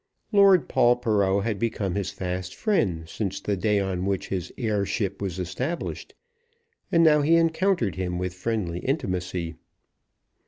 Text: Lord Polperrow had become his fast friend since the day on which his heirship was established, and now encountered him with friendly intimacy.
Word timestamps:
Lord 0.31 0.67
Polperrow 0.67 1.41
had 1.41 1.59
become 1.59 1.93
his 1.93 2.09
fast 2.09 2.55
friend 2.55 3.07
since 3.07 3.39
the 3.39 3.55
day 3.55 3.79
on 3.79 4.03
which 4.07 4.29
his 4.29 4.51
heirship 4.57 5.21
was 5.21 5.37
established, 5.37 6.15
and 6.91 7.03
now 7.03 7.21
encountered 7.21 7.97
him 7.97 8.17
with 8.17 8.33
friendly 8.33 8.79
intimacy. 8.79 9.57